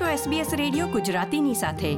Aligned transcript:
છો 0.00 0.30
SBS 0.30 0.56
radio 0.56 0.86
ગુજરાતીની 0.86 1.54
સાથે. 1.54 1.94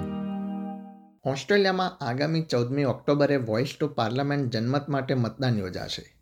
ઓસ્ટ્રેલિયામાં 1.25 2.05
આગામી 2.05 2.42
ચૌદમી 2.42 2.84
ઓક્ટોબરે 2.84 3.37
વોઇસ 3.37 3.76
ટુ 3.80 3.89
પાર્લામેન્ટ 3.89 4.53
જનમત 4.53 4.89
માટે 4.89 5.15
મતદાન 5.15 5.58
યોજાશે, 5.58 6.17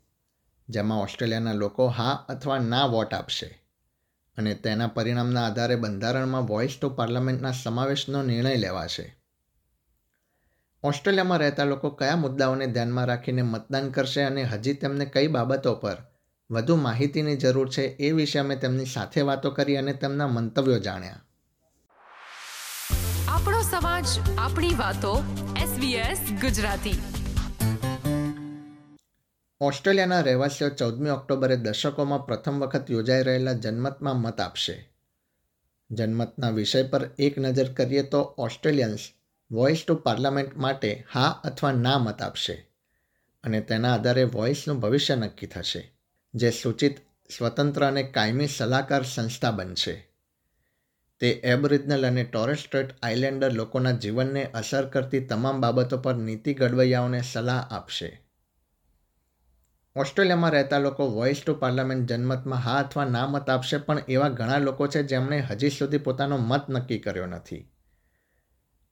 જેમાં 0.69 0.99
ઓસ્ટ્રેલિયાના 0.99 1.53
લોકો 1.53 1.87
હા 1.87 2.25
અથવા 2.29 2.59
ના 2.59 2.85
વોટ 2.85 3.13
આપશે. 3.13 3.63
અને 4.37 4.55
તેના 4.55 4.87
પરિણામના 4.87 5.45
આધારે 5.45 5.75
બંધારણમાં 5.75 6.47
વોઇસ 6.47 6.77
ટુ 6.81 6.89
પાર્લામેન્ટના 6.89 7.51
સમાવેશનો 7.51 8.23
નિર્ણય 8.23 8.55
લેવાશે. 8.55 9.17
ઓસ્ટ્રેલિયામાં 10.83 11.37
રહેતા 11.37 11.63
લોકો 11.63 11.89
કયા 11.89 12.15
મુદ્દાઓને 12.15 12.67
ધ્યાનમાં 12.67 13.05
રાખીને 13.05 13.41
મતદાન 13.41 13.89
કરશે 13.89 14.21
અને 14.21 14.43
હજી 14.43 14.73
તેમને 14.73 15.05
કઈ 15.05 15.27
બાબતો 15.27 15.75
પર 15.75 15.97
વધુ 16.51 16.75
માહિતીની 16.75 17.35
જરૂર 17.35 17.69
છે 17.69 17.81
એ 17.81 18.11
વિશે 18.11 18.39
અમે 18.39 18.55
તેમની 18.55 18.85
સાથે 18.85 19.21
વાતો 19.21 19.51
કરી 19.51 19.75
અને 19.75 19.93
તેમના 19.93 20.27
મંતવ્યો 20.27 20.79
જાણ્યા. 20.79 21.21
આપણો 23.45 23.61
સમાજ, 23.61 24.05
આપણી 24.37 24.75
વાતો 24.75 25.23
SBS 25.57 26.31
ગુજરાતી. 26.41 27.01
ઓસ્ટ્રેલિયાના 29.61 30.21
રહેવાસીઓ 30.21 30.69
ચૌદમી 30.69 31.09
ઓક્ટોબરે 31.09 31.55
દશકોમાં 31.55 32.25
પ્રથમ 32.25 32.59
વખત 32.59 32.91
યોજાઈ 32.91 33.23
રહેલા 33.23 33.53
જનમતમાં 33.53 34.15
મત 34.15 34.41
આપશે. 34.41 34.89
જનમતના 35.91 36.49
વિષય 36.49 36.83
પર 36.83 37.09
એક 37.19 37.37
નજર 37.37 37.73
કરીએ 37.73 38.03
તો 38.03 38.21
ઓસ્ટ્રેલિયન્સ 38.21 38.99
વોઇસ 39.51 39.83
ટુ 39.87 39.95
પાર્લામેન્ટ 39.95 40.57
માટે 40.57 41.05
હા 41.13 41.41
અથવા 41.43 41.71
ના 41.71 41.97
મત 41.97 42.21
આપશે 42.21 42.69
અને 43.43 43.61
તેના 43.61 43.93
આધારે 43.93 44.23
વોઇસનું 44.23 44.79
ભવિષ્ય 44.79 45.15
નક્કી 45.15 45.47
થશે, 45.47 45.93
જે 46.33 46.51
સૂચિત 46.51 46.97
સ્વતંત્ર 47.37 47.87
અને 47.87 48.03
કાયમી 48.03 48.47
સલાહકાર 48.47 49.03
સંસ્થા 49.03 49.51
બનશે. 49.51 50.14
તે 51.19 51.29
એબરિજનલ 51.29 52.07
અને 52.07 52.23
ટોરેસ્ટ્રેટ 52.23 52.95
આઇલેન્ડર 53.03 53.53
લોકોના 53.53 53.91
જીવનને 53.91 54.45
અસર 54.45 54.85
કરતી 54.85 55.19
તમામ 55.19 55.61
બાબતો 55.61 55.97
પર 55.97 56.15
નીતિ 56.15 56.53
ઘડવૈયાઓને 56.53 57.21
સલાહ 57.21 57.73
આપશે. 57.73 58.21
ઓસ્ટ્રેલિયામાં 59.95 60.51
રહેતા 60.51 60.79
લોકો 60.79 61.11
વોઇસ 61.11 61.41
ટુ 61.41 61.53
પાર્લામેન્ટ 61.53 62.11
જનમતમાં 62.11 62.59
હા 62.59 62.77
અથવા 62.77 63.05
ના 63.05 63.27
મત 63.27 63.49
આપશે 63.49 63.77
પણ 63.77 64.01
એવા 64.07 64.29
ઘણા 64.29 64.57
લોકો 64.57 64.87
છે 64.87 65.03
જેમણે 65.03 65.39
હજી 65.39 65.69
સુધી 65.69 65.97
પોતાનો 65.97 66.37
મત 66.37 66.69
નક્કી 66.69 66.99
કર્યો 66.99 67.25
નથી. 67.25 67.71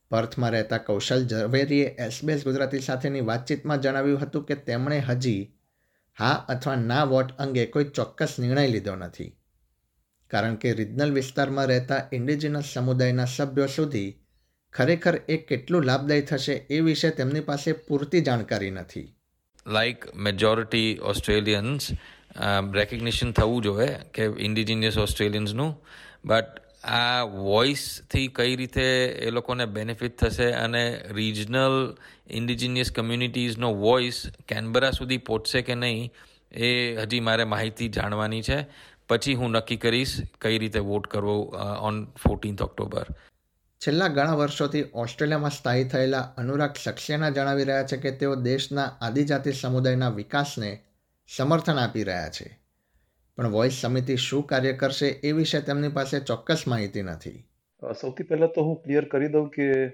પર્થમાં 0.09 0.51
રહેતા 0.51 0.77
કૌશલ 0.77 1.27
ઝવેરીએ 1.27 1.85
એસબીએસ 1.85 2.43
ગુજરાતી 2.43 2.79
સાથેની 2.79 3.21
વાતચીતમાં 3.21 3.81
જણાવ્યું 3.81 4.19
હતું 4.19 4.43
કે 4.43 4.55
તેમણે 4.55 4.99
હજી 4.99 5.55
હા 6.19 6.45
અથવા 6.49 6.75
ના 6.75 7.03
વોટ 7.03 7.37
અંગે 7.37 7.65
કોઈ 7.65 7.83
ચોક્કસ 7.83 8.39
નિર્ણય 8.39 8.67
લીધો 8.67 8.95
નથી. 8.95 9.37
કારણ 10.33 10.55
કે 10.55 10.73
રિજનલ 10.73 11.13
વિસ્તારમાં 11.13 11.67
રહેતા 11.67 12.01
ઇન્ડિજિનસ 12.13 12.73
સમુદાયના 12.73 13.29
સભ્યો 13.35 13.67
સુધી 13.75 14.09
ખરેખર 14.73 15.19
એ 15.29 15.37
કેટલું 15.49 15.83
લાભદાયી 15.83 16.29
થશે 16.29 16.53
એ 16.69 16.79
વિશે 16.79 17.09
તેમની 17.09 17.39
પાસે 17.41 17.71
પૂરતી 17.81 18.21
જાણકારી 18.21 18.71
નથી. 18.71 19.05
લાઈક 19.67 20.05
મેજોરિટી 20.15 20.97
ઓસ્ટ્રેલિયન્સ 21.03 21.89
રેકગ્નિશન 22.73 23.31
થવું 23.31 23.61
જોઈએ 23.61 23.93
કે 24.13 24.25
ઇન્ડિજિનિયસ 24.39 24.97
ઓસ્ટ્રેલિયન્સનું 24.97 25.71
બટ 26.25 26.59
આ 26.83 27.21
વોઇસથી 27.23 28.27
કઈ 28.27 28.55
રીતે 28.55 28.85
એ 29.21 29.29
લોકોને 29.29 29.65
બેનિફિટ 29.65 30.17
થશે 30.17 30.49
અને 30.57 30.83
રિજનલ 31.11 31.77
ઇન્ડિજિનિયસ 32.29 32.91
કમ્યુનિટીઝનો 32.91 33.69
વોઇસ 33.75 34.23
કેનબરા 34.47 34.91
સુધી 34.91 35.17
પહોંચશે 35.17 35.61
કે 35.61 35.75
નહીં, 35.75 36.11
એ 36.51 36.69
હજી 36.95 37.19
મારે 37.19 37.43
માહિતી 37.43 37.89
જાણવાની 37.89 38.41
છે. 38.41 38.59
પછી 39.13 39.33
હું 39.33 39.51
નક્કી 39.51 39.77
કરીશ 39.77 40.21
કઈ 40.41 40.57
રીતે 40.57 40.79
વોટ 40.79 41.07
કરવો 41.07 41.55
ઓન 41.81 42.05
ફોર્ટીન્થ 42.05 42.61
ઓક્ટોબર 42.61 43.05
છેલ્લા 43.77 44.07
ઘણા 44.07 44.33
વર્ષોથી 44.33 44.83
ઓસ્ટ્રેલિયામાં 44.93 45.49
સ્થાયી 45.49 45.83
થયેલા 45.83 46.19
અનુરાગ 46.19 46.73
સક્સેના 46.83 47.29
જણાવી 47.29 47.63
રહ્યા 47.63 47.83
છે 47.83 47.97
કે 47.97 48.11
તેઓ 48.11 48.35
દેશના 48.35 48.97
આદિજાતિ 49.01 49.51
સમુદાયના 49.51 50.09
વિકાસને 50.09 50.83
સમર્થન 51.37 51.73
આપી 51.73 52.03
રહ્યા 52.03 52.29
છે. 52.29 52.59
પણ 53.37 53.47
વોઇસ 53.47 53.73
સમિતિ 53.81 54.15
શું 54.15 54.43
કાર્ય 54.43 54.73
કરશે 54.73 55.07
એ 55.07 55.31
વિશે 55.31 55.61
તેમની 55.61 55.87
પાસે 55.87 56.19
ચોક્કસ 56.19 56.63
માહિતી 56.67 57.01
નથી. 57.01 57.47
સૌથી 58.01 58.23
પહેલાં 58.23 58.49
તો 58.49 58.63
હું 58.63 58.83
ક્લિયર 58.83 59.05
કરી 59.05 59.27
દઉં 59.27 59.49
કે 59.49 59.87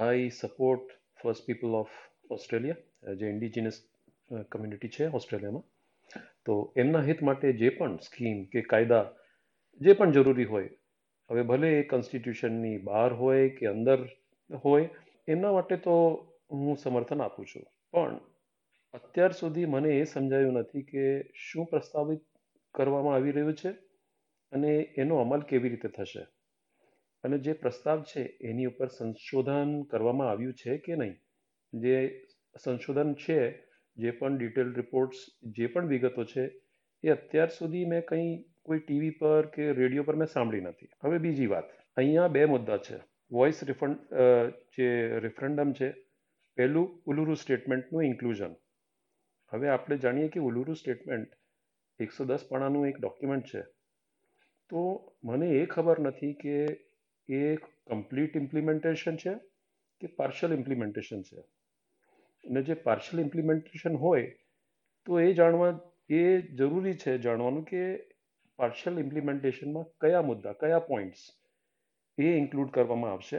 I 0.00 0.30
support 0.30 0.80
first 1.22 1.46
people 1.46 1.68
of 1.68 1.88
Australia 2.30 3.14
જે 3.14 3.26
ઇન્ડિજિનસ 3.26 3.72
કમ્યુનિટી 4.48 4.88
છે 4.88 5.06
ઓસ્ટ્રેલિયામાં. 5.06 5.62
તો 6.44 6.74
એમના 6.76 7.02
હિત 7.02 7.22
માટે 7.22 7.52
જે 7.52 7.68
પણ 7.68 7.96
સ્કીમ 7.96 8.44
કે 8.44 8.62
કાયદા 8.62 9.12
જે 9.80 9.92
પણ 9.92 10.12
જરૂરી 10.12 10.44
હોય, 10.44 10.68
હવે 11.30 11.42
ભલે 11.42 11.78
એ 11.78 11.82
કોન્સ્ટિટ્યુશનની 11.82 12.78
બહાર 12.78 13.12
હોય 13.12 13.48
કે 13.48 13.66
અંદર 13.66 14.08
હોય, 14.64 14.88
એમના 15.28 15.52
માટે 15.52 15.76
તો 15.76 15.94
હું 16.50 16.76
સમર્થન 16.76 17.22
આપું 17.22 17.46
છું. 17.46 17.62
પણ 17.92 18.20
અત્યાર 18.92 19.32
સુધી 19.32 19.64
મને 19.64 19.88
એ 19.88 20.04
સમજાયું 20.04 20.52
નથી 20.52 20.82
કે 20.82 21.22
શું 21.34 21.66
પ્રસ્તાવિત 21.66 22.20
કરવામાં 22.74 23.14
આવી 23.14 23.32
રહ્યું 23.32 23.54
છે 23.54 23.68
અને 24.52 24.94
એનો 24.96 25.16
અમલ 25.16 25.40
કેવી 25.40 25.68
રીતે 25.68 25.88
થશે. 25.88 26.26
અને 27.24 27.38
જે 27.38 27.52
પ્રસ્તાવ 27.52 28.02
છે 28.02 28.22
એની 28.40 28.66
ઉપર 28.66 28.86
સંશોધન 28.86 29.82
કરવામાં 29.82 30.30
આવ્યું 30.30 30.54
છે 30.54 30.78
કે 30.78 30.96
નહીં? 30.96 31.16
જે 31.72 32.26
સંશોધન 32.64 33.14
છે 33.14 33.71
જે 33.96 34.10
પણ 34.10 34.38
ડિટેલ 34.38 34.74
રિપોર્ટ્સ 34.74 35.18
જે 35.56 35.66
પણ 35.66 35.86
વિગતો 35.86 36.24
છે, 36.24 36.44
એ 37.04 37.08
અત્યાર 37.08 37.50
સુધી 37.58 37.84
મેં 37.84 38.02
કંઈ 38.08 38.32
કોઈ 38.62 38.78
ટીવી 38.78 39.10
પર 39.10 39.46
કે 39.46 39.72
રેડિયો 39.72 40.02
પર 40.02 40.16
મેં 40.16 40.26
સાંભળી 40.26 40.60
નથી. 40.60 40.90
હવે 41.02 41.18
બીજી 41.18 41.46
વાત. 41.46 41.68
અહીંયા 41.96 42.28
બે 42.28 42.44
મુદ્દા 42.44 42.78
છે. 42.78 42.98
વોઇસ 43.30 43.64
રિફંડ 43.64 43.98
જે 44.76 44.88
રિફરન્ડમ 45.18 45.72
છે, 45.72 45.88
પહેલું 46.56 46.88
ઉલુરુ 47.06 47.34
સ્ટેટમેન્ટનું 47.34 48.04
ઇન્ક્લુઝન 48.04 48.54
હવે 49.52 49.68
આપણે 49.68 49.96
જાણીએ 49.98 50.28
કે 50.28 50.40
ઉલુરુ 50.40 50.74
સ્ટેટમેન્ટ 50.74 51.30
એકસો 52.00 52.24
દસ 52.24 52.44
પાણાનું 52.48 52.88
એક 52.88 52.98
ડોક્યુમેન્ટ 53.00 53.46
છે. 53.46 53.62
તો 54.70 54.82
મને 55.24 55.48
એ 55.60 55.64
ખબર 55.66 55.98
નથી 56.00 56.34
કે 56.34 56.56
એ 57.28 57.56
કમ્પ્લીટ 57.88 58.36
ઇમ્પ્લિમેન્ટેશન 58.36 59.16
છે 59.16 59.34
કે 60.00 60.06
પાર્શિયલ 60.18 60.52
ઇમ્પ્લિમેન્ટેશન 60.52 61.22
છે. 61.22 61.44
અને 62.44 62.62
જે 62.62 62.74
પાર્શિયલ 62.74 63.20
ઇમ્પ્લિમેન્ટેશન 63.20 63.96
હોય, 63.96 64.34
તો 65.06 65.20
એ 65.20 65.32
જાણવા, 65.32 65.80
એ 66.10 66.40
જરૂરી 66.40 66.94
છે 66.94 67.18
જાણવાનું 67.18 67.64
કે 67.64 67.96
પાર્શિયલ 68.56 68.98
ઇમ્પ્લિમેન્ટેશનમાં 68.98 69.84
કયા 70.00 70.22
મુદ્દા, 70.22 70.52
કયા 70.52 70.78
પોઈન્ટ્સ 70.78 71.18
એ 72.18 72.22
ઇન્ક્લુડ 72.22 72.70
કરવામાં 72.70 73.12
આવશે 73.12 73.38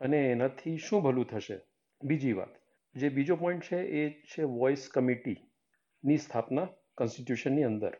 અને 0.00 0.30
એનાથી 0.32 0.76
શું 0.76 1.02
ભલું 1.02 1.26
થશે? 1.26 1.60
બીજી 2.04 2.32
વાત, 2.32 2.54
જે 2.94 3.08
બીજો 3.08 3.36
પોઈન્ટ 3.36 3.64
છે, 3.64 3.76
એ 3.76 4.10
છે 4.10 4.42
વોઇસ 4.42 4.88
કમિટીની 4.94 6.16
સ્થાપના 6.16 6.64
કોન્સ્ટિટ્યુશનની 6.96 7.62
અંદર. 7.62 7.96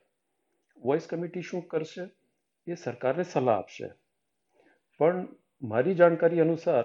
વોઇસ 0.77 1.07
કમિટી 1.07 1.43
શું 1.43 1.67
કરશે? 1.67 2.11
એ 2.67 2.75
સરકારને 2.75 3.23
સલાહ 3.23 3.59
આપશે. 3.59 3.91
પણ 4.99 5.29
મારી 5.63 5.95
જાણકારી 5.95 6.41
અનુસાર 6.41 6.85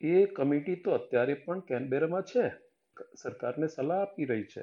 એ 0.00 0.24
કમિટી 0.24 0.76
તો 0.76 0.90
અત્યારે 0.90 1.34
પણ 1.34 1.60
કેનબેરામાં 1.60 2.22
છે. 2.22 2.48
સરકારને 3.22 3.66
સલાહ 3.66 3.98
આપી 3.98 4.24
રહી 4.24 4.42
છે. 4.42 4.62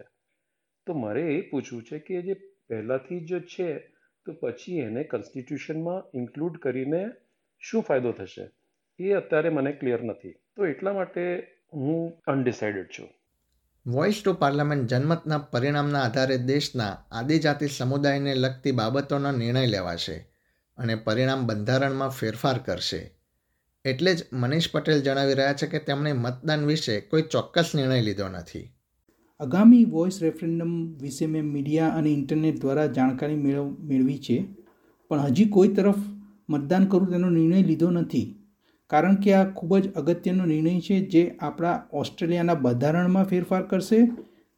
તો 0.85 0.93
મારે 0.93 1.21
એ 1.21 1.49
પૂછવું 1.49 1.83
છે 1.83 1.99
કે 1.99 2.21
જે 2.21 2.33
પહેલાંથી 2.67 3.25
જ 3.25 3.39
છે, 3.39 3.77
તો 4.25 4.33
પછી 4.33 4.77
એને 4.77 5.03
કોન્સ્ટિટ્યુશનમાં 5.03 6.17
ઇન્ક્લુડ 6.17 6.57
કરીને 6.57 7.09
શું 7.59 7.81
ફાયદો 7.81 8.11
થશે? 8.11 8.51
એ 8.99 9.11
અત્યારે 9.13 9.49
મને 9.49 9.71
ક્લિયર 9.71 10.03
નથી. 10.03 10.31
તો 10.31 10.65
એટલા 10.65 10.93
માટે 10.93 11.47
હું 11.73 12.21
અનડિસાઇડેડ 12.27 12.85
છું. 12.85 13.09
વોઇસ 13.87 14.21
ટુ 14.25 14.33
પાર્લામેન્ટ 14.33 14.85
જનમતના 14.85 15.37
પરિણામના 15.37 16.01
આધારે 16.01 16.37
દેશના 16.37 17.05
આદિજાતિ 17.11 17.67
સમુદાયને 17.67 18.33
લગતી 18.33 18.71
બાબતોનો 18.71 19.31
નિર્ણય 19.31 19.65
લેવાશે 19.65 20.31
અને 20.77 20.95
પરિણામ 20.95 21.47
બંધારણમાં 21.47 22.09
ફેરફાર 22.09 22.57
કરશે. 22.57 23.20
એટલે 23.85 24.15
જ 24.15 24.25
મનીષ 24.33 24.71
પટેલ 24.71 25.01
જણાવી 25.01 25.33
રહ્યા 25.33 25.53
છે 25.53 25.67
કે 25.67 25.79
તેમણે 25.79 26.13
મતદાન 26.13 26.65
વિશે 26.65 27.01
કોઈ 27.01 27.21
ચોક્કસ 27.21 27.71
નિર્ણય 27.75 28.01
લીધો 28.01 28.27
નથી. 28.27 28.69
આગામી 29.39 29.85
વોઇસ 29.85 30.19
રેફરેન્ડમ 30.21 30.93
વિશે 30.93 31.25
મેં 31.25 31.43
મીડિયા 31.43 31.87
અને 31.87 32.09
ઇન્ટરનેટ 32.09 32.61
દ્વારા 32.61 32.85
જાણકારી 32.85 33.35
મેળવ, 33.35 33.77
મેળવી 33.79 34.17
છે, 34.17 34.47
પણ 35.09 35.19
હજી 35.19 35.45
કોઈ 35.45 35.67
તરફ 35.67 35.95
મતદાન 36.49 36.85
કરવું 36.85 37.11
તેનો 37.11 37.29
નિર્ણય 37.29 37.63
લીધો 37.63 37.89
નથી. 37.89 38.35
કારણ 38.89 39.15
કે 39.15 39.33
આ 39.33 39.49
ખૂબ 39.49 39.77
જ 39.77 39.93
અગત્યનો 39.93 40.45
નિર્ણય 40.45 40.79
છે 40.79 40.99
જે 40.99 41.37
આપણા 41.39 41.87
ઓસ્ટ્રેલિયાના 41.93 42.53
બંધારણમાં 42.53 43.23
ફેરફાર 43.23 43.63
કરશે, 43.63 44.07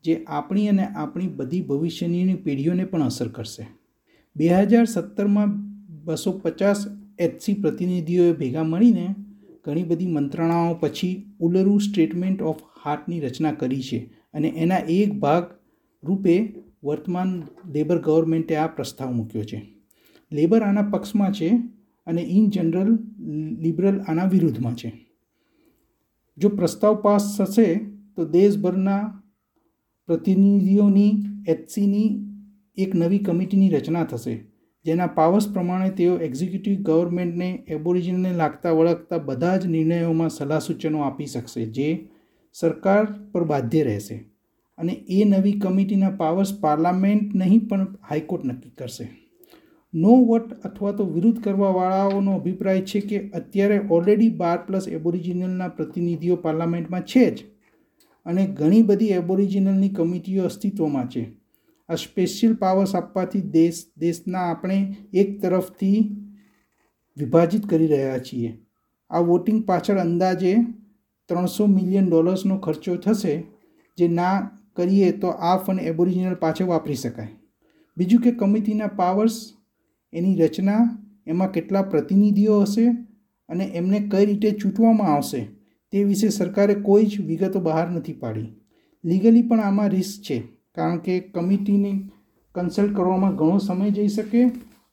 જે 0.03 0.23
આપણી 0.27 0.67
અને 0.67 0.83
આપણી 0.83 1.27
બધી 1.27 1.61
ભવિષ્યની 1.61 2.33
પેઢીઓને 2.33 2.85
પણ 2.85 3.03
અસર 3.03 3.27
કરશે. 3.27 3.67
બે 4.35 4.47
હજાર 4.47 4.85
સત્તરમાં 4.85 5.47
બસો 6.03 6.31
પચાસ 6.31 6.85
એચસી 7.19 7.53
પ્રતિનિધિઓએ 7.53 8.33
ભેગા 8.33 8.63
મળીને 8.63 9.15
ઘણી 9.65 9.83
બધી 9.83 10.07
મંત્રણાઓ 10.07 10.73
પછી 10.73 11.23
ઉલરુ 11.39 11.79
સ્ટેટમેન્ટ 11.79 12.41
ઓફ 12.41 12.61
હાર્ટની 12.85 13.19
રચના 13.19 13.51
કરી 13.51 13.81
છે 13.81 14.09
અને 14.33 14.47
એના 14.47 14.77
એક 14.77 15.19
ભાગ 15.19 15.43
રૂપે 16.03 16.55
વર્તમાન 16.83 17.43
લેબર 17.73 17.99
ગવર્મેન્ટે 17.99 18.55
આ 18.55 18.67
પ્રસ્તાવ 18.67 19.11
મૂક્યો 19.11 19.43
છે. 19.43 19.61
લેબર 20.31 20.61
આના 20.61 20.81
પક્ષમાં 20.81 21.31
છે 21.31 21.49
અને 22.05 22.21
ઇન 22.21 22.49
જનરલ 22.49 22.97
લિબરલ 23.59 23.99
આના 23.99 24.25
વિરુદ્ધમાં 24.25 24.75
છે. 24.75 24.93
જો 26.37 26.49
પ્રસ્તાવ 26.49 26.95
પાસ 26.95 27.37
થશે 27.37 27.75
તો 28.15 28.25
દેશભરના 28.25 29.21
પ્રતિનિધિઓની 30.05 31.13
એચસીની 31.47 32.25
એક 32.77 32.95
નવી 32.95 33.17
કમિટીની 33.17 33.69
રચના 33.69 34.03
થશે. 34.03 34.52
જેના 34.85 35.07
પાવર્સ 35.07 35.47
પ્રમાણે 35.53 35.89
તેઓ 35.89 36.17
એક્ઝિક્યુટિવ 36.17 36.81
ગવર્મેન્ટને 36.81 37.63
એબોરિજિનને 37.67 38.33
લાગતા 38.33 38.71
વળગતા 38.71 39.17
બધા 39.17 39.57
જ 39.57 39.65
નિર્ણયોમાં 39.65 40.29
સલાહ 40.29 40.59
સૂચનો 40.59 41.01
આપી 41.01 41.25
શકશે, 41.25 41.65
જે 41.65 42.07
સરકાર 42.53 43.07
પર 43.31 43.43
બાધ્ય 43.43 43.83
રહેશે. 43.83 44.25
અને 44.77 44.93
એ 44.93 45.23
નવી 45.23 45.51
કમિટીના 45.51 46.09
પાવર્સ 46.09 46.59
પાર્લામેન્ટ 46.59 47.35
નહીં, 47.35 47.67
પણ 47.67 47.87
હાઈકોર્ટ 48.09 48.45
નક્કી 48.45 48.69
કરશે. 48.69 49.07
નો 49.95 50.23
વટ 50.23 50.53
અથવા 50.53 50.91
તો 50.91 51.05
વિરુદ્ધ 51.05 51.43
કરવાવાળાઓનો 51.43 52.35
અભિપ્રાય 52.35 52.81
છે 52.81 52.99
કે 52.99 53.29
અત્યારે 53.29 53.81
ઓલરેડી 53.89 54.29
બાર 54.29 54.57
પ્લસ 54.67 54.87
એબોરિજિનલના 54.87 55.67
પ્રતિનિધિઓ 55.67 56.35
પાર્લામેન્ટમાં 56.35 57.01
છે 57.01 57.35
જ. 57.35 57.43
અને 58.25 58.47
ઘણી 58.47 58.81
બધી 58.81 59.05
એબોરિજિનલની 59.05 59.89
કમિટીઓ 59.89 60.43
અસ્તિત્વમાં 60.43 61.09
છે. 61.09 61.42
આ 61.89 61.95
સ્પેશિયલ 61.95 62.53
પાવર્સ 62.55 62.95
આપવાથી 62.95 63.41
દેશ, 63.41 63.85
દેશના 63.97 64.39
આપણે 64.39 64.95
એક 65.13 65.41
તરફથી 65.41 65.99
વિભાજિત 67.17 67.69
કરી 67.69 67.87
રહ્યા 67.87 68.17
છીએ. 68.17 68.59
આ 69.11 69.19
વોટિંગ 69.19 69.65
પાછળ 69.65 69.99
અંદાજે 69.99 70.53
ત્રણસો 71.29 71.67
મિલિયન 71.67 72.09
ડોલર્સનો 72.09 72.57
ખર્ચો 72.57 72.95
થશે. 72.95 73.43
જે 73.97 74.07
ના 74.07 74.49
કરીએ 74.75 75.11
તો 75.11 75.27
આ 75.27 75.57
ફંડ 75.57 75.79
એબોરિજિનલ 75.79 76.33
પાછળ 76.33 76.65
વાપરી 76.65 76.95
શકાય. 76.95 77.27
બીજું 77.97 78.21
કે 78.21 78.31
કમિટીના 78.31 78.87
પાવર્સ 78.87 79.53
એની 80.13 80.35
રચના, 80.35 80.99
એમાં 81.27 81.51
કેટલા 81.51 81.81
પ્રતિનિધિઓ 81.81 82.61
હશે 82.61 82.87
અને 83.49 83.65
એમને 83.65 83.99
કઈ 84.11 84.25
રીતે 84.25 84.51
ચૂંટવામાં 84.51 85.07
આવશે, 85.07 85.45
તે 85.91 86.03
વિશે 86.03 86.29
સરકારે 86.29 86.75
કોઈ 86.75 87.05
જ 87.05 87.21
વિગતો 87.21 87.59
બહાર 87.59 87.91
નથી 87.91 88.13
પાડી. 88.13 88.49
લીગલી 89.03 89.41
પણ 89.41 89.59
આમાં 89.59 89.89
રિસ્ક 89.89 90.21
છે. 90.21 90.52
કારણ 90.75 90.97
કે 90.97 91.19
કમિટીને 91.19 92.09
કન્સલ્ટ 92.55 92.95
કરવામાં 92.95 93.35
ઘણો 93.35 93.57
સમય 93.57 93.89
જઈ 93.89 94.07
શકે 94.07 94.43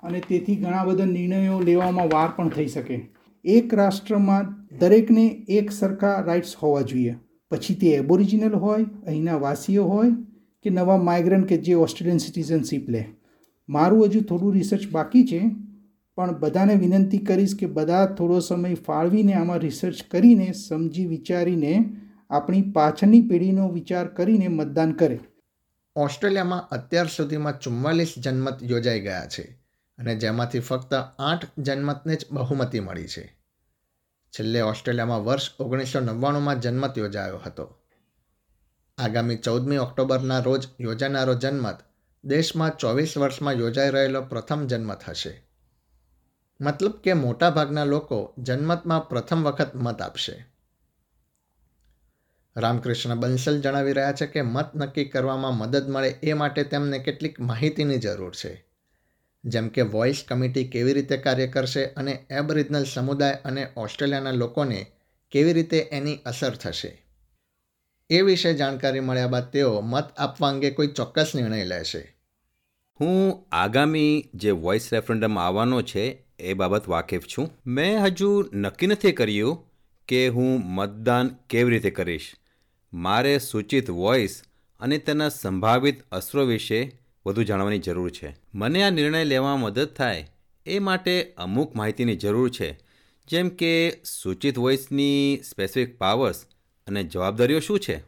અને 0.02 0.22
તેથી 0.28 0.56
ઘણા 0.56 0.84
બધા 0.84 1.04
નિર્ણયો 1.04 1.60
લેવામાં 1.60 2.06
વાર 2.06 2.28
પણ 2.36 2.48
થઈ 2.48 2.66
શકે. 2.66 3.08
એક 3.44 3.74
રાષ્ટ્રમાં 3.74 4.68
દરેકને 4.78 5.26
એક 5.48 5.70
સરખા 5.70 6.20
રાઇટ્સ 6.20 6.56
હોવા 6.56 6.80
જોઈએ. 6.80 7.14
પછી 7.50 7.74
તે 7.74 7.86
એબોરિજિનલ 7.86 8.54
હોય, 8.54 8.84
અહીંના 9.06 9.36
વાસીઓ 9.36 9.84
હોય 9.84 10.10
કે 10.62 10.70
નવા 10.70 10.96
માઇગ્રન્ટ 10.96 11.46
કે 11.46 11.56
જે 11.56 11.74
ઓસ્ટ્રેલિયન 11.74 12.18
સિટીઝનશીપ 12.18 12.90
લે. 12.90 13.04
મારું 13.68 14.04
હજુ 14.04 14.20
થોડું 14.20 14.52
રિસર્ચ 14.52 14.92
બાકી 14.92 15.26
છે, 15.26 15.50
પણ 16.16 16.38
બધાને 16.40 16.74
વિનંતી 16.74 17.18
કરીશ 17.18 17.56
કે 17.56 17.66
બધા 17.66 18.06
થોડો 18.06 18.38
સમય 18.38 18.74
ફાળવીને 18.74 19.32
આમાં 19.32 19.58
રિસર્ચ 19.58 19.96
કરીને, 20.10 20.52
સમજી 20.52 21.06
વિચારીને, 21.06 21.96
આપણી 22.30 22.62
પાછળની 22.62 23.20
પેઢીનો 23.20 23.68
વિચાર 23.68 24.06
કરીને 24.06 24.48
મતદાન 24.48 24.92
કરે. 24.92 25.18
ઓસ્ટ્રેલિયામાં 26.00 26.68
અત્યાર 26.68 27.06
સુધીમાં 27.06 27.60
ચુમ્માલીસ 27.60 28.14
જનમત 28.18 28.62
યોજાઈ 28.62 29.00
ગયા 29.00 29.26
છે 29.26 29.42
અને 29.98 30.16
જેમાંથી 30.16 30.60
ફક્ત 30.60 30.94
આઠ 31.18 31.46
જનમતને 31.58 32.16
જ 32.16 32.26
બહુમતી 32.30 32.80
મળી 32.80 33.08
છે. 33.08 33.38
છેલ્લે 34.30 34.60
ઓસ્ટ્રેલિયામાં 34.60 35.24
વર્ષ 35.24 35.60
ઓગણીસો 35.60 36.00
નવ્વાણુંમાં 36.00 36.60
જનમત 36.60 36.98
યોજાયો 36.98 37.38
હતો. 37.38 37.78
આગામી 38.98 39.36
ચૌદમી 39.36 39.76
ઓક્ટોબરના 39.76 40.38
રોજ 40.38 40.68
યોજાનારો 40.80 41.34
જનમત 41.34 41.78
દેશમાં 42.24 42.76
ચોવીસ 42.76 43.16
વર્ષમાં 43.16 43.54
યોજાઈ 43.54 43.90
રહેલો 43.90 44.22
પ્રથમ 44.22 44.66
જનમત 44.66 44.98
હશે. 45.08 45.48
મતલબ 46.60 46.92
કે 46.92 47.12
મોટાભાગના 47.12 47.84
લોકો 47.84 48.34
જનમતમાં 48.38 49.08
પ્રથમ 49.08 49.42
વખત 49.42 49.76
મત 49.76 50.02
આપશે. 50.02 50.46
રામકૃષ્ણ 52.56 53.14
બંસલ 53.14 53.60
જણાવી 53.60 53.92
રહ્યા 53.92 54.12
છે 54.12 54.26
કે 54.26 54.42
મત 54.42 54.76
નક્કી 54.76 55.04
કરવામાં 55.04 55.56
મદદ 55.56 55.90
મળે 55.90 56.08
એ 56.08 56.32
માટે 56.32 56.64
તેમને 56.64 56.98
કેટલીક 56.98 57.40
માહિતીની 57.40 57.98
જરૂર 57.98 58.34
છે. 58.34 58.64
જેમ 59.44 59.68
કે 59.68 59.82
વોઇસ 59.82 60.24
કમિટી 60.28 60.68
કેવી 60.68 60.92
રીતે 60.92 61.16
કાર્ય 61.16 61.46
કરશે 61.46 61.84
અને 61.84 62.26
એબરિજનલ 62.30 62.84
સમુદાય 62.84 63.32
અને 63.32 63.68
ઓસ્ટ્રેલિયાના 63.76 64.30
લોકોને 64.30 64.86
કેવી 65.30 65.52
રીતે 65.52 65.78
એની 65.78 66.18
અસર 66.26 66.50
થશે. 66.50 67.06
એ 68.10 68.20
વિશે 68.20 68.54
જાણકારી 68.54 69.00
મળ્યા 69.00 69.28
બાદ 69.28 69.44
તેઓ 69.44 69.80
મત 69.80 70.04
આપવા 70.16 70.48
અંગે 70.48 70.70
કોઈ 70.70 70.86
ચોક્કસ 70.86 71.32
નિર્ણય 71.34 71.64
લેશે. 71.64 72.16
હું 73.00 73.46
આગામી 73.52 74.30
જે 74.34 74.50
વોઇસ 74.50 74.92
રેફરન્ડમ 74.92 75.38
આવવાનો 75.38 75.82
છે 75.82 76.24
એ 76.38 76.54
બાબત 76.54 76.88
વાકેફ 76.88 77.22
છું. 77.24 77.50
મેં 77.66 78.00
હજુ 78.00 78.50
નક્કી 78.52 78.86
નથી 78.86 79.12
કર્યું 79.12 79.66
કે 80.08 80.28
હું 80.28 80.60
મતદાન 80.64 81.28
કેવી 81.28 81.70
રીતે 81.70 81.90
કરીશ. 81.90 82.32
મારે 82.92 83.38
સૂચિત 83.38 83.90
વોઇસ 83.90 84.42
અને 84.80 84.98
તેના 84.98 85.28
સંભવિત 85.28 86.02
અસરો 86.12 86.44
વિશે 86.44 86.98
વધુ 87.26 87.42
જાણવાની 87.42 87.78
જરૂર 87.78 88.10
છે. 88.10 88.36
મને 88.54 88.82
આ 88.82 88.90
નિર્ણય 88.90 89.24
લેવામાં 89.24 89.60
મદદ 89.60 89.84
થાય 89.84 90.28
એ 90.66 90.78
માટે 90.78 91.34
અમુક 91.36 91.76
માહિતીની 91.76 92.16
જરૂર 92.16 92.50
છે, 92.50 92.78
જેમ 93.28 93.48
કે 93.48 94.00
સૂચિત 94.04 94.58
વોઇસની 94.58 95.42
સ્પેસિફિક 95.50 95.98
પાવર્સ 95.98 96.44
અને 96.86 97.04
જવાબદારીઓ 97.04 97.60
શું 97.60 97.80
છે? 97.80 98.02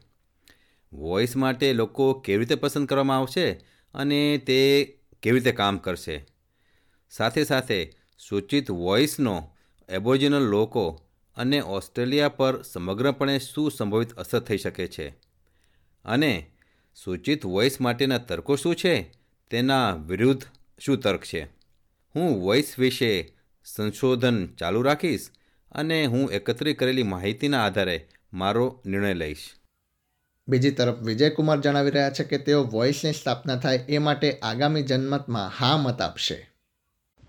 વોઇસ 0.93 1.37
માટે 1.37 1.73
લોકો 1.73 2.13
કેવી 2.13 2.39
રીતે 2.39 2.55
પસંદ 2.55 2.87
કરવામાં 2.87 3.17
આવશે 3.17 3.53
અને 3.95 4.39
તે 4.39 4.83
કેવી 5.23 5.39
રીતે 5.39 5.53
કામ 5.53 5.79
કરશે? 5.79 6.27
સાથે 7.11 7.45
સાથે 7.45 7.93
સૂચિત 8.19 8.71
વોઇસનો 8.71 9.51
એબોરિજિનલ 9.89 10.43
લોકો 10.43 11.02
અને 11.37 11.61
ઓસ્ટ્રેલિયા 11.61 12.29
પર 12.29 12.63
સમગ્રપણે 12.63 13.39
શું 13.39 13.71
સંભવિત 13.71 14.13
અસર 14.13 14.41
થઈ 14.41 14.59
શકે 14.59 14.89
છે. 14.89 15.09
અને 16.05 16.51
સૂચિત 17.05 17.47
વોઇસ 17.47 17.81
માટેના 17.81 18.19
તર્કો 18.19 18.57
શું 18.57 18.75
છે? 18.75 19.13
તેના 19.51 19.95
વિરુદ્ધ 19.95 20.43
શું 20.79 21.01
તર્ક 21.01 21.25
છે? 21.25 21.45
હું 22.17 22.43
વોઇસ 22.43 22.79
વિશે 22.79 23.33
સંશોધન 23.65 24.47
ચાલુ 24.47 24.83
રાખીશ 24.83 25.31
અને 25.73 26.07
હું 26.07 26.31
એકત્રિત 26.31 26.79
કરેલી 26.79 27.03
માહિતીના 27.03 27.65
આધારે 27.65 28.09
મારો 28.33 28.83
નિર્ણય 28.87 29.15
લઈશ. 29.15 29.39
બીજી 30.49 30.71
તરફ 30.71 31.03
વિજયકુમાર 31.03 31.61
જણાવી 31.61 31.91
રહ્યા 31.91 32.11
છે 32.11 32.25
કે 32.25 32.39
તેઓ 32.39 32.65
વોઇસની 32.65 33.13
સ્થાપના 33.13 33.57
થાય 33.57 33.77
એ 33.77 33.99
માટે 33.99 34.39
આગામી 34.39 34.83
જનમતમાં 34.83 35.51
હા 35.59 35.77
મત 35.77 36.03
આપશે. 36.03 36.51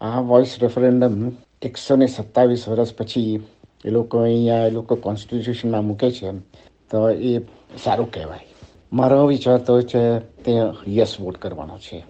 આ 0.01 0.19
વોઇસ 0.19 0.55
રેફરેન્ડમ 0.61 1.31
એકસો 1.61 1.95
ને 1.95 2.07
સત્તાવીસ 2.07 2.67
વર્ષ 2.67 2.93
પછી 2.93 3.39
એ 3.85 3.89
લોકો 3.89 4.19
અહીંયા, 4.19 4.67
એ 4.67 4.69
લોકો 4.69 4.95
કોન્સ્ટિટ્યુશનમાં 4.95 5.85
મૂકે 5.85 6.11
છે 6.11 6.31
તો 6.89 7.09
એ 7.09 7.39
સારું 7.83 8.11
કહેવાય. 8.11 8.47
મારો 8.93 9.27
વિચાર 9.27 9.59
તો 9.59 9.81
છે 9.81 10.19
તે 10.19 10.51
યસ 10.87 11.19
વોટ 11.19 11.37
કરવાનો 11.37 11.77
છે. 11.77 12.05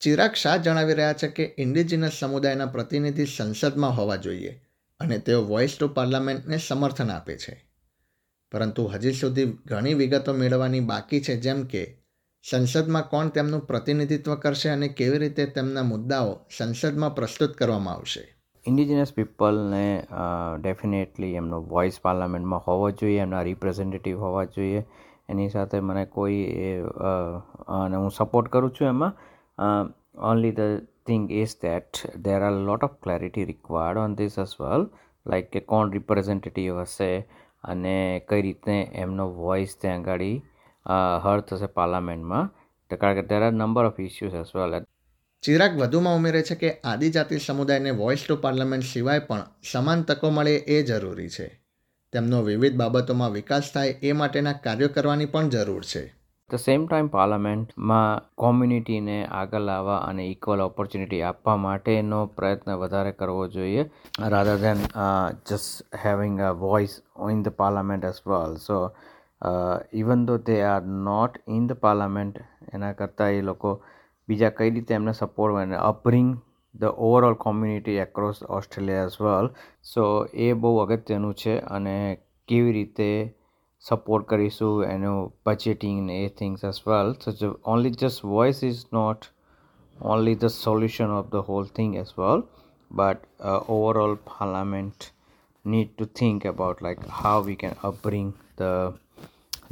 ચિરાગ 0.00 0.32
શાહ 0.32 0.56
જણાવી 0.56 0.94
રહ્યા 0.94 1.12
છે 1.12 1.28
કે 1.28 1.54
ઇન્ડિજિનસ 1.58 2.12
સમુદાયના 2.20 2.66
પ્રતિનિધિ 2.66 3.26
સંસદમાં 3.26 3.96
હોવા 3.96 4.16
જોઈએ 4.16 4.62
અને 5.00 5.18
તેઓ 5.18 5.42
વોઇસ 5.42 5.76
ટુ 5.80 5.88
પાર્લામેન્ટને 5.88 6.58
સમર્થન 6.58 7.10
આપે 7.10 7.38
છે. 7.38 7.70
પરંતુ 8.52 8.86
હજી 8.86 9.12
સુધી 9.12 9.44
ઘણી 9.44 9.94
વિગતો 9.94 10.32
મેળવવાની 10.32 10.80
બાકી 10.80 11.20
છે 11.20 11.36
જેમ 11.36 11.64
કે, 11.64 12.02
સંસદમાં 12.50 13.08
કોણ 13.08 13.28
તેમનું 13.28 13.60
પ્રતિનિધિત્વ 13.60 14.34
કરશે 14.34 14.68
અને 14.68 14.88
કેવી 14.88 15.18
રીતે 15.18 15.46
તેમના 15.46 15.82
મુદ્દાઓ 15.82 16.38
સંસદમાં 16.56 17.14
પ્રસ્તુત 17.14 17.54
કરવામાં 17.54 17.94
આવશે? 17.94 18.35
ઇન્ડિજિનસ 18.66 19.12
પીપલને 19.16 19.84
ડેફિનેટલી 20.62 21.34
એમનો 21.40 21.58
વોઇસ 21.72 21.96
પાર્લામેન્ટમાં 22.00 22.64
હોવો 22.66 22.88
જોઈએ, 23.00 23.20
એમના 23.22 23.42
રિપ્રેઝેન્ટેટિવ 23.50 24.16
હોવા 24.18 24.44
જોઈએ. 24.56 24.82
એની 25.28 25.52
સાથે 25.54 25.80
મને 25.80 26.04
કોઈ 26.16 26.40
અને 27.76 27.96
હું 27.96 28.10
સપોર્ટ 28.18 28.50
કરું 28.52 28.74
છું 28.76 28.88
એમાં. 28.88 29.14
Only 30.30 30.54
the 30.58 30.74
thing 31.06 31.24
is 31.40 31.54
that 31.62 32.02
there 32.26 32.40
are 32.42 32.58
lot 32.68 32.86
of 32.88 32.96
clarity 33.04 33.46
required 33.52 34.02
on 34.04 34.16
this 34.20 34.38
as 34.44 34.56
well 34.62 34.86
like 35.26 35.48
કે 35.52 35.60
કોણ 35.72 35.94
રિપ્રેઝેન્ટેટિવ 35.96 36.82
હશે 36.82 37.10
અને 37.64 37.96
કઈ 38.28 38.42
રીતે 38.46 38.76
એમનો 39.04 39.26
વોઇસ 39.40 39.76
ત્યાં 39.82 40.04
આગળ 40.06 40.26
હર 41.24 41.40
થશે 41.48 41.68
પાર્લામેન્ટમાં 41.78 42.52
કારણ 42.90 43.18
કે 43.18 43.28
there 43.30 43.42
are 43.42 43.54
number 43.54 43.90
of 43.90 44.00
issues 44.08 44.36
as 44.42 44.52
well 44.58 44.78
Chirag 45.46 45.74
વધુમાં 45.78 46.16
ઉમેરે 46.18 46.42
છે 46.42 46.54
કે 46.54 46.70
આદિજાતિ 46.84 47.36
સમુદાયને 47.38 47.90
વોઇસ 47.90 48.22
ટુ 48.22 48.36
પાર્લામેન્ટ 48.36 48.86
સિવાય 48.86 49.22
પણ 49.28 49.44
સમાન 49.62 50.00
તકો 50.02 50.30
મળે 50.30 50.54
એ 50.68 50.78
જરૂરી 50.82 51.28
છે. 51.28 51.46
તેમનો 52.12 52.40
વિવિધ 52.42 52.76
બાબતોમાં 52.76 53.32
વિકાસ 53.32 53.70
થાય 53.74 53.92
એ 54.02 54.12
માટેના 54.12 54.56
કાર્યો 54.64 54.88
કરવાની 54.88 55.26
પણ 55.26 55.48
જરૂર 55.48 55.84
છે. 55.84 56.02
ધ 56.50 56.58
સેમ 56.58 56.88
ટાઈમ 56.88 57.08
પાર્લામેન્ટમાં 57.08 58.26
કોમ્યુનિટીને 58.34 59.18
આગળ 59.34 59.68
લાવવા 59.70 60.02
અને 60.08 60.28
ઇક્વલ 60.32 60.66
ઓપોર્ચ્યુનિટી 60.66 61.22
આપવા 61.22 61.56
માટેનો 61.60 62.20
પ્રયત્ન 62.36 62.76
વધારે 62.76 63.12
કરવો 63.12 63.48
જોઈએ 63.48 63.88
rather 64.34 64.60
than 64.60 64.86
just 65.46 66.04
having 66.04 66.40
a 66.40 66.54
voice 66.60 67.02
in 67.30 67.42
the 67.42 67.58
parliament 67.60 68.04
as 68.04 68.22
well 68.26 68.62
so 68.68 68.84
even 69.96 70.26
though 70.26 70.44
they 70.48 70.62
are 70.66 70.82
not 71.10 71.44
in 71.48 71.66
the 71.66 71.84
parliament 71.84 72.46
એના 72.72 72.92
કરતાં 72.92 73.32
એ 73.32 73.42
લોકો 73.42 73.80
બીજા 74.27 74.49
કઈ 74.49 74.69
રીતે 74.69 74.93
એમને 74.93 75.11
સપોર્ટ 75.11 75.55
અને 75.55 75.75
upbring 75.75 76.37
the 76.79 76.83
overall 76.83 77.33
community 77.33 77.91
across 77.91 78.43
Australia 78.43 79.03
as 79.03 79.21
well 79.21 79.49
so 79.93 80.25
એ 80.33 80.53
બહુ 80.53 80.77
અગત્યનું 80.77 81.33
છે 81.33 81.59
અને 81.59 82.21
કેવી 82.47 82.71
રીતે 82.71 83.35
સપોર્ટ 83.79 84.27
કરીશું 84.27 84.83
એનું 84.83 85.33
બજેટિંગ 85.45 86.01
ને 86.01 86.25
એ 86.25 86.27
things 86.27 86.63
as 86.63 86.81
well 86.87 87.13
so 87.13 87.59
only 87.65 87.89
just 87.89 88.25
voice 88.25 88.63
is 88.63 88.85
not 88.93 89.31
only 90.01 90.33
the 90.33 90.49
solution 90.49 91.09
of 91.11 91.29
the 91.29 91.41
whole 91.41 91.65
thing 91.65 91.97
as 91.97 92.17
well 92.17 92.41
but 92.91 93.17
uh, 93.39 93.59
overall 93.67 94.15
parliament 94.15 95.11
need 95.65 95.97
to 95.97 96.05
think 96.05 96.45
about 96.45 96.81
like 96.81 97.07
how 97.07 97.41
we 97.41 97.55
can 97.55 97.75
upbring 97.83 98.33
the 98.55 98.93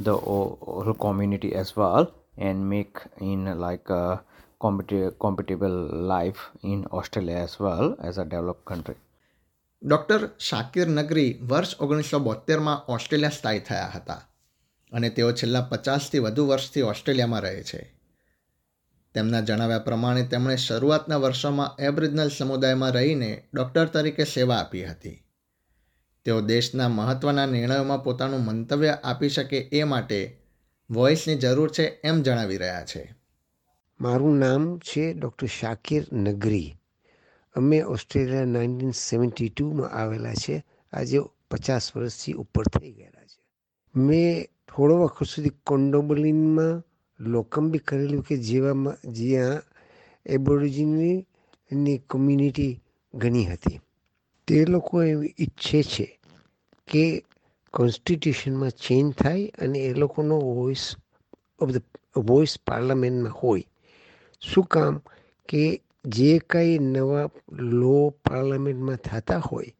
the 0.00 0.12
o- 0.12 0.56
whole 0.60 0.94
community 0.94 1.54
as 1.54 1.76
well 1.76 2.06
and 2.36 2.68
make 2.70 2.98
in 3.20 3.44
like 3.58 3.90
a 3.90 4.04
competi- 4.04 4.33
compatible 4.63 5.77
life 6.09 6.67
in 6.71 6.81
australia 6.81 7.39
as 7.39 7.53
well 7.61 8.09
as 8.09 8.15
a 8.17 8.29
developed 8.29 8.73
country. 8.73 8.95
Doctor 9.83 10.29
Shakir 10.39 10.87
Nagri 10.87 11.39
વર્ષ 11.47 11.75
ઓગણીસો 11.79 12.19
બોતેરમાં 12.19 12.85
Australia 12.91 13.29
સ્થાયી 13.29 13.59
થયા 13.59 13.91
હતા 13.95 14.21
અને 14.91 15.09
તેઓ 15.09 15.31
છેલ્લા 15.31 15.61
પચાસથી 15.61 16.19
વધુ 16.19 16.47
વર્ષથી 16.47 16.81
ઓસ્ટ્રેલિયામાં 16.81 17.41
રહે 17.41 17.63
છે. 17.63 17.95
તેમના 19.13 19.41
જણાવ્યા 19.41 19.79
પ્રમાણે 19.79 20.23
તેમણે 20.23 20.55
શરૂઆતના 20.55 21.17
વર્ષોમાં 21.17 21.83
એબરિજનલ 21.83 22.29
સમુદાયમાં 22.29 22.91
રહીને 22.91 23.47
ડૉક્ટર 23.53 23.85
તરીકે 23.85 24.23
સેવા 24.23 24.55
આપી 24.55 24.85
હતી. 24.85 25.23
તેઓ 26.25 26.41
દેશના 26.41 26.89
મહત્ત્વના 26.89 27.45
નિર્ણયોમાં 27.45 28.03
પોતાનું 28.03 28.45
મંતવ્ય 28.45 28.97
આપી 29.03 29.29
શકે 29.29 29.57
એ 29.57 29.83
માટે 29.83 30.39
વોઇસની 30.89 31.35
જરૂર 31.35 31.71
છે 31.71 32.01
એમ 32.03 32.21
જણાવી 32.21 32.57
રહ્યા 32.57 32.85
છે. 32.85 33.24
મારું 34.01 34.37
નામ 34.37 34.77
છે 34.77 35.13
ડૉક્ટર 35.13 35.47
શાકિર 35.47 36.13
નગરી. 36.13 36.75
અમે 37.55 37.81
ઓસ્ટ્રેલિયા 37.81 38.45
નાઇન્ટીન 38.45 38.91
સેવન્ટી 38.91 39.49
ટુમાં 39.49 39.89
આવેલા 39.89 40.33
છે. 40.33 40.65
આજે 40.93 41.19
પચાસ 41.51 41.97
વર્ષથી 41.97 42.33
ઉપર 42.33 42.63
થઈ 42.67 42.91
ગયેલા 42.91 43.25
છે. 43.25 43.39
મેં 43.99 44.45
થોડો 44.45 44.97
વખત 44.97 45.27
સુધી 45.27 45.49
કોન્ડોબલિનમાં 45.49 46.83
લોકમ 47.19 47.69
બી 47.69 47.77
કરેલું 47.77 48.23
કે 48.23 48.37
જેવામાં 48.37 49.11
જ્યાં 49.11 49.61
એબોરિજિનની 50.25 51.97
કોમ્યુનિટી 51.97 52.81
ઘણી 53.13 53.45
હતી. 53.45 53.79
તે 54.47 54.65
લોકો 54.65 55.03
એવી 55.03 55.35
ઈચ્છે 55.39 55.83
છે 55.83 56.19
કે 56.87 57.23
કોન્સ્ટિટ્યુશનમાં 57.73 58.69
ચેન્જ 58.69 59.13
થાય 59.13 59.47
અને 59.47 59.79
એ 59.79 59.93
લોકોનો 59.93 60.39
વોઇસ 60.39 60.95
ઓફ 61.59 61.69
ધ, 61.69 61.81
વોઇસ 62.17 62.59
પાર્લામેન્ટમાં 62.67 63.31
હોય. 63.31 63.63
શું 64.41 64.65
કામ 64.65 64.95
કે 65.49 65.63
જે 66.05 66.31
કંઈ 66.49 66.79
નવા 66.79 67.27
લો 67.73 67.95
પાર્લામેન્ટમાં 68.23 68.97
થતા 68.97 69.39
હોય, 69.39 69.71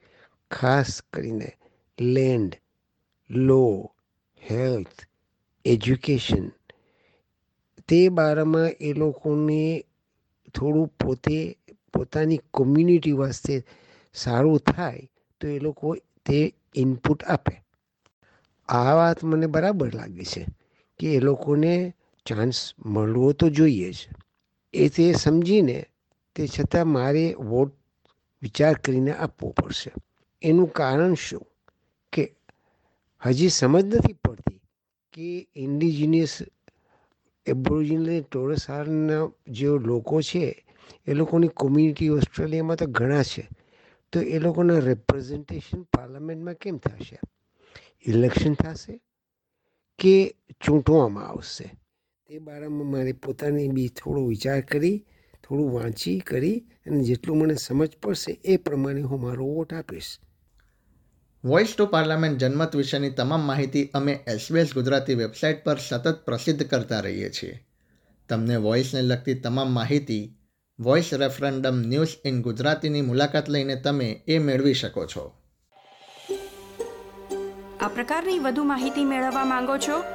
ખાસ 0.51 0.89
કરીને 1.13 1.49
લેન્ડ 1.97 2.51
લો 3.29 3.63
હેલ્થ 4.41 4.99
એજ્યુકેશન 5.65 6.45
તે 7.89 7.99
બારામાં 8.09 8.71
એ 8.79 8.93
લોકોને 8.93 9.61
થોડું 10.55 10.87
પોતે 10.99 11.37
પોતાની 11.93 12.41
કોમ્યુનિટી 12.51 13.11
વાસ્તે 13.11 13.53
સારું 14.15 14.59
થાય, 14.59 15.07
તો 15.41 15.47
એ 15.47 15.59
લોકો 15.59 15.87
તે 16.25 16.39
ઇનપુટ 16.75 17.23
આપે. 17.25 17.55
આ 18.69 18.91
વાત 18.95 19.23
મને 19.23 19.47
બરાબર 19.47 19.89
લાગે 19.93 20.23
છે 20.23 20.43
કે 20.99 21.07
એ 21.17 21.19
લોકોને 21.19 21.73
ચાન્સ 22.25 22.57
મળવો 22.85 23.33
તો 23.33 23.49
જોઈએ 23.49 23.91
જ. 23.91 23.99
એ 24.75 24.89
તે 24.89 25.13
સમજીને 25.13 25.85
તે 26.35 26.47
છતાં 26.47 26.87
મારે 26.87 27.33
વોટ 27.33 27.73
વિચાર 28.41 28.73
કરીને 28.73 29.13
આપવો 29.13 29.49
પડશે. 29.49 29.91
એનું 30.41 30.71
કારણ 30.71 31.13
શું? 31.13 31.47
કે 32.13 32.35
હજી 33.25 33.49
સમજ 33.49 33.95
નથી 33.95 34.13
પડતી 34.13 34.61
કે 35.13 35.47
ઇન્ડિજિનિયસ 35.55 36.37
એબ્રોજિનલ 37.45 38.21
ટોરસારના 38.21 39.31
જે 39.47 39.67
લોકો 39.67 40.21
છે, 40.21 40.65
એ 41.07 41.13
લોકોની 41.13 41.47
કોમ્યુનિટી 41.47 42.09
ઓસ્ટ્રેલિયામાં 42.09 42.77
તો 42.77 42.85
ઘણા 42.85 43.23
છે. 43.23 43.49
તો 44.11 44.21
એ 44.21 44.39
લોકોના 44.39 44.79
રિપ્રેઝન્ટેશન 44.79 45.81
પાર્લામેન્ટમાં 45.81 46.53
કેમ 46.53 46.77
થશે? 46.77 47.19
ઇલેક્શન 48.05 48.53
થશે 48.53 49.01
કે 49.99 50.35
ચૂંટવામાં 50.65 51.27
આવશે? 51.27 51.84
તે 52.29 52.39
બારામાં 52.39 52.87
મારે 52.91 53.11
પોતાની 53.11 53.67
બી 53.67 53.87
થોડો 53.87 54.27
વિચાર 54.27 54.61
કરી 54.61 55.05
થોડું 55.43 55.73
વાંચી 55.73 56.19
કરી 56.19 56.59
અને 56.59 57.03
જેટલું 57.03 57.37
મને 57.37 57.55
સમજ 57.55 57.89
પડશે 58.03 58.31
એ 58.45 58.57
પ્રમાણે 58.57 59.01
હું 59.01 59.21
મારો 59.21 59.45
વોટ 59.45 59.73
આપીશ. 59.73 60.19
વોઇસ 61.43 61.75
ટુ 61.75 61.85
પાર્લામેન્ટ 61.85 62.37
જનમત 62.37 62.75
વિશેની 62.75 63.09
તમામ 63.09 63.39
માહિતી 63.41 63.91
અમે 63.93 64.19
એસબીએસ 64.27 64.73
ગુજરાતી 64.73 65.13
વેબસાઇટ 65.13 65.63
પર 65.63 65.77
સતત 65.77 66.25
પ્રસિદ્ધ 66.25 66.63
કરતા 66.63 66.99
રહીએ 66.99 67.29
છીએ. 67.29 67.65
તમને 68.29 68.55
વોઇસને 68.55 69.01
લગતી 69.01 69.33
તમામ 69.33 69.71
માહિતી 69.71 70.35
વોઇસ 70.79 71.13
રેફરન્ડમ 71.13 71.81
ન્યૂઝ 71.81 72.17
ઇન 72.25 72.41
ગુજરાતીની 72.41 73.01
મુલાકાત 73.01 73.49
લઈને 73.49 73.75
તમે 73.75 74.21
એ 74.27 74.39
મેળવી 74.39 74.73
શકો 74.73 75.05
છો. 75.05 75.31
આ 77.81 77.87
પ્રકારની 77.87 78.39
વધુ 78.39 78.63
માહિતી 78.63 79.05
મેળવવા 79.05 79.45
માંગો 79.45 79.77
છો? 79.77 80.14